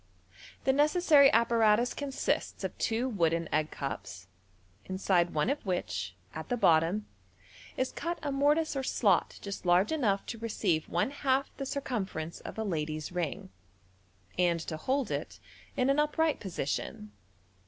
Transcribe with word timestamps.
The 0.63 0.73
necessary 0.73 1.31
apparatus 1.31 1.93
consists 1.93 2.63
of 2.63 2.75
two 2.79 3.07
wooden 3.07 3.47
egg 3.53 3.69
cups, 3.69 4.25
inside 4.85 5.35
one 5.35 5.47
of 5.51 5.63
which, 5.63 6.15
at 6.33 6.49
the 6.49 6.57
bottom, 6.57 7.05
is 7.77 7.91
cut 7.91 8.17
a 8.23 8.31
mortice 8.31 8.75
or 8.75 8.81
slot 8.81 9.37
just 9.43 9.63
large 9.63 9.91
enough 9.91 10.25
to 10.25 10.39
receive 10.39 10.89
one 10.89 11.11
half 11.11 11.55
the 11.57 11.67
circumference 11.67 12.39
of 12.39 12.57
a 12.57 12.63
lady's 12.63 13.11
ring, 13.11 13.51
and 14.39 14.59
to 14.61 14.75
hold 14.75 15.11
it 15.11 15.39
in 15.77 15.87
an 15.87 15.99
upright 15.99 16.39
position. 16.39 17.11